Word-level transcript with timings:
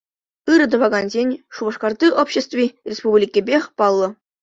Ырӑ 0.53 0.65
тӑвакансен 0.71 1.29
Шупашкарти 1.55 2.07
обществи 2.21 2.65
республикипех 2.89 3.63
паллӑ. 3.77 4.07